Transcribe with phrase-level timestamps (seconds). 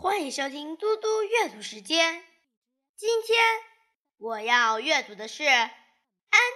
[0.00, 2.24] 欢迎收听嘟嘟阅读时间。
[2.94, 3.36] 今天
[4.16, 5.70] 我要阅读的是安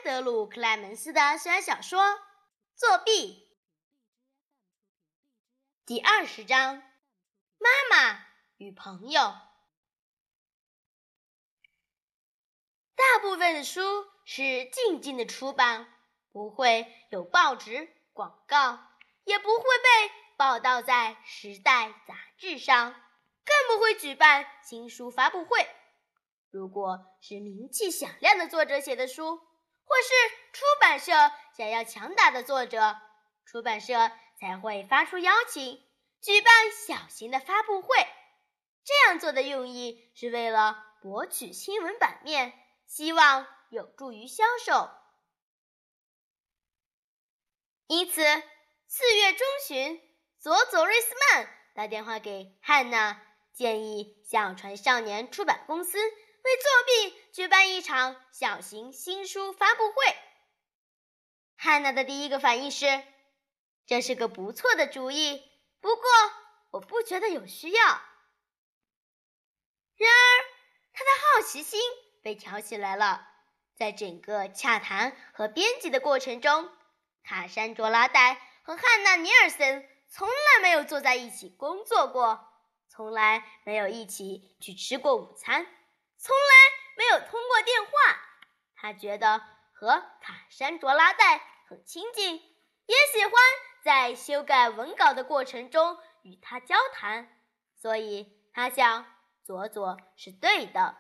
[0.05, 2.01] 德鲁·克莱门斯的校园小说
[2.77, 3.49] 《作弊》
[5.85, 6.77] 第二十章：
[7.59, 8.25] 妈妈
[8.59, 9.35] 与朋友。
[12.95, 15.93] 大部分的书是静静的出版，
[16.31, 18.79] 不会有报纸广告，
[19.25, 22.95] 也不会被报道在《时代》杂志上。
[23.45, 25.67] 更不会举办新书发布会。
[26.51, 31.13] 如果是名气响亮的作者写的书，或是出版社
[31.57, 32.97] 想要强打的作者，
[33.45, 35.83] 出版社才会发出邀请，
[36.21, 37.97] 举办小型的发布会。
[38.85, 42.53] 这样做的用意是为了博取新闻版面，
[42.87, 44.91] 希望有助于销售。
[47.87, 48.23] 因此，
[48.87, 50.01] 四月中旬，
[50.39, 53.23] 佐佐瑞斯曼打电话给汉娜。
[53.53, 56.07] 建议小船少年出版公司为
[56.57, 59.95] 作弊举办一场小型新书发布会。
[61.57, 63.05] 汉娜的第一个反应是，
[63.87, 65.43] 这是个不错的主意，
[65.81, 66.05] 不过
[66.71, 67.85] 我不觉得有需要。
[69.97, 70.45] 然而，
[70.93, 71.81] 他的好奇心
[72.23, 73.29] 被挑起来了。
[73.75, 76.69] 在整个洽谈和编辑的过程中，
[77.25, 82.52] 卡山卓拉戴和汉娜尼尔森从来没有坐在一起工作过。
[82.95, 85.65] 从来没有一起去吃过午餐，
[86.19, 86.53] 从来
[86.99, 87.91] 没有通过电话。
[88.75, 89.41] 他觉得
[89.73, 91.39] 和卡山卓拉戴
[91.71, 93.33] 很亲近，也喜欢
[93.83, 97.35] 在修改文稿的过程中与他交谈。
[97.77, 99.07] 所以他想，
[99.43, 100.99] 佐佐是对的，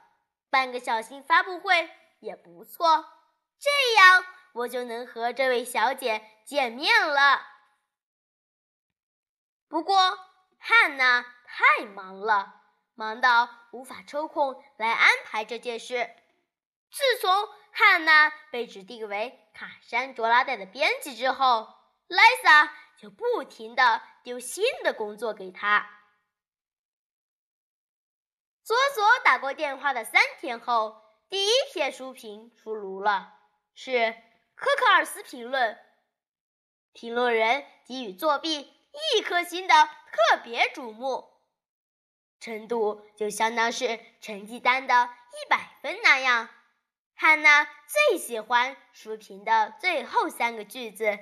[0.49, 1.91] 办个小型发布会
[2.21, 3.05] 也不错。
[3.59, 7.47] 这样我就能和这位小姐见面了。
[9.69, 10.19] 不过
[10.59, 11.27] 汉娜。
[11.55, 12.63] 太忙了，
[12.95, 16.11] 忙到无法抽空来安排这件事。
[16.91, 17.31] 自从
[17.73, 21.69] 汉娜被指定为卡山卓拉戴的编辑之后，
[22.07, 25.91] 莱萨就不停地丢新的工作给他。
[28.65, 33.35] 佐佐打过电话的三天后，第一篇书评出炉了，
[33.75, 34.13] 是
[34.55, 35.79] 科克尔斯评论。
[36.95, 38.75] 评论人给予作弊
[39.17, 41.32] 一颗星的特别瞩目。
[42.43, 46.49] 程度就相当是成绩单的一百分那样。
[47.15, 51.21] 汉娜最喜欢书评的最后三个句子：“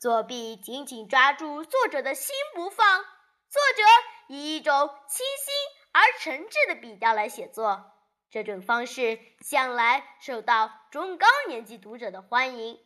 [0.00, 3.82] 作弊紧紧抓住作者的心不放，作者
[4.28, 5.54] 以一种清新
[5.92, 7.92] 而诚挚的笔调来写作，
[8.30, 12.80] 这种方式向来受到中高年级读者的欢迎。”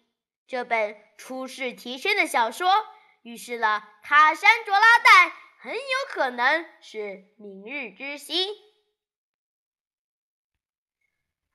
[0.49, 2.69] 这本出世提升的小说
[3.23, 5.18] 预示了卡山卓拉带。
[5.61, 5.81] 很有
[6.11, 8.49] 可能是明日之星，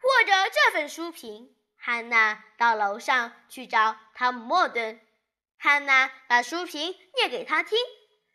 [0.02, 5.00] 握着这份书评，汉娜到楼上去找汤姆·莫顿。
[5.58, 7.78] 汉娜把书评念给他听，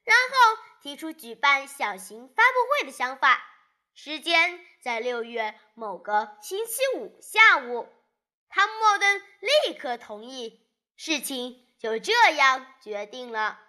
[0.05, 3.47] 然后提出举办小型发布会的想法，
[3.93, 7.87] 时间在六月某个星期五下午。
[8.49, 9.23] 汤姆·莫顿
[9.67, 13.61] 立刻同意，事情就这样决定了。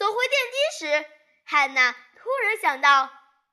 [0.00, 1.06] 走回电梯时，
[1.44, 3.12] 汉娜突然想到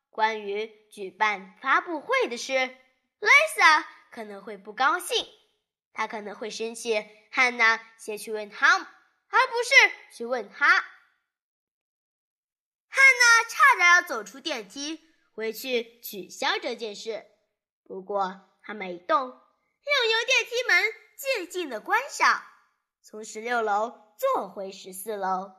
[0.09, 2.53] 关于举办发布会的事。
[2.53, 5.27] 莱萨可能会不高兴，
[5.91, 7.05] 她可能会生气。
[7.33, 9.73] 汉娜先去问汤姆，而不是
[10.15, 10.69] 去问他。
[10.69, 10.85] 汉
[13.19, 15.01] 娜差点要走出电梯，
[15.33, 17.25] 回去取消这件事。
[17.83, 22.41] 不过她没动，任由电梯门静静的关上，
[23.01, 25.56] 从十六楼坐回十四楼。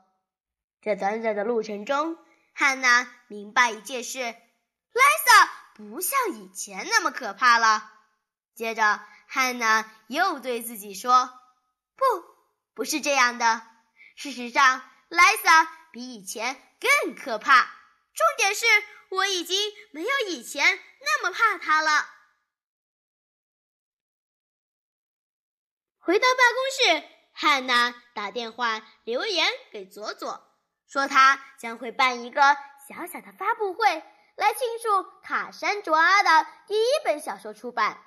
[0.81, 2.17] 在短短的路程中，
[2.55, 7.93] 汉娜明白一件事：莱萨不像以前那么可怕了。
[8.55, 11.31] 接着，汉娜又对自己说
[11.97, 12.05] ：“不，
[12.75, 13.67] 不是这样的。
[14.17, 17.63] 事实上，莱萨比以前更可怕。
[18.15, 18.67] 重点是
[19.11, 22.09] 我已经没有以前那么怕他了。”
[25.99, 30.48] 回到办公室，汉娜打电话留言给佐佐。
[30.89, 32.41] 说他将会办一个
[32.89, 33.87] 小小的发布会，
[34.37, 37.99] 来庆祝卡山卓阿的第一本小说出版。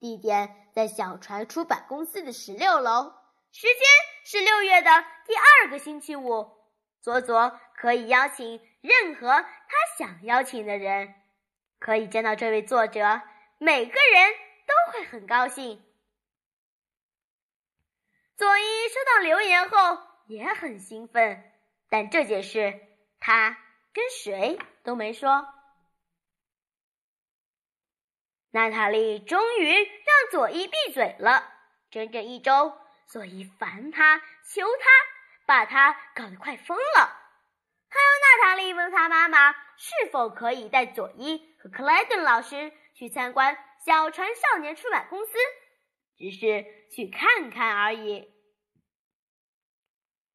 [0.00, 3.12] 地点在小船出版公司的十六楼，
[3.52, 3.76] 时间
[4.24, 4.90] 是六月的
[5.26, 6.50] 第二个星期五。
[7.00, 9.46] 佐佐可以邀请任何他
[9.98, 11.14] 想邀请的人，
[11.78, 13.20] 可以见到这位作者，
[13.58, 14.32] 每个人
[14.66, 15.84] 都会很高兴。
[18.36, 21.51] 佐伊收到留言后也很兴奋。
[21.92, 22.80] 但这件事
[23.20, 23.58] 他
[23.92, 25.46] 跟谁都没说。
[28.50, 31.52] 娜塔莉终于让佐伊闭嘴了。
[31.90, 34.88] 整整一周，佐伊烦他，求他，
[35.44, 37.04] 把他搞得快疯了。
[37.90, 43.54] 还有娜塔莉问他妈妈是否可以带佐伊和克莱顿老师去参观
[43.84, 45.32] 小船少年出版公司，
[46.16, 48.32] 只是去看看而已。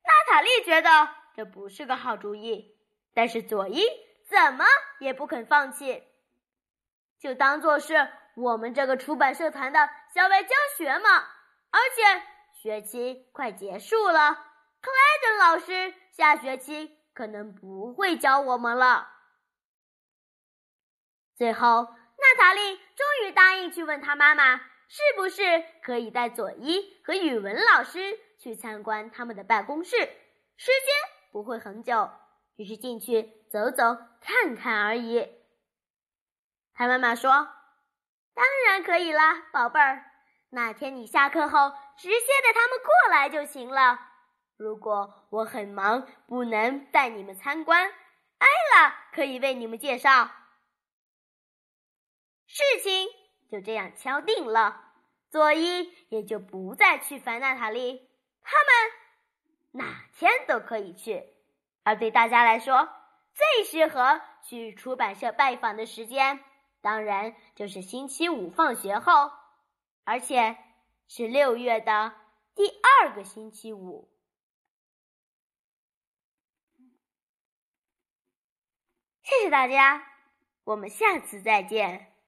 [0.04, 0.90] 娜塔莉觉得
[1.38, 2.76] 这不是个好主意，
[3.14, 3.86] 但是佐伊
[4.28, 4.66] 怎么
[5.00, 6.04] 也不肯放弃。
[7.20, 11.20] 就当做是我们这个出版社团的校外教学嘛，
[11.70, 12.24] 而且
[12.54, 14.34] 学期快结束了，
[14.82, 19.08] 克莱顿老师下学期可能不会教我们了。
[21.36, 21.84] 最后，
[22.18, 24.58] 娜塔莉终于答应去问他妈妈，
[24.88, 32.10] 是不是可以带佐伊和语文老师去参观他们的办公室，时间不会很久，
[32.56, 35.28] 只是进去走走看看而已。
[36.74, 37.32] 他妈妈说
[38.34, 40.06] ：“当然可以啦，宝贝儿。
[40.50, 44.00] 那天你下课后直接带他们过来就行了。
[44.56, 47.92] 如果我很忙不能带你们参观，
[48.38, 50.32] 艾拉可以为你们介绍。”
[52.48, 53.10] 事情
[53.52, 54.94] 就这样敲定了，
[55.30, 58.10] 佐伊也就不再去烦娜塔莉，
[58.42, 61.24] 他们哪天都可以去。
[61.84, 62.90] 而对大家来说，
[63.34, 66.44] 最适合去出版社拜访的时间。
[66.82, 69.32] 当然，就是星期五放学后，
[70.04, 70.58] 而且
[71.08, 72.14] 是六月的
[72.56, 74.12] 第二个星期五。
[79.22, 80.04] 谢谢大家，
[80.64, 82.17] 我们下次再见。